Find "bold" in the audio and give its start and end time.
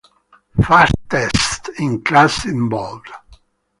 2.69-3.05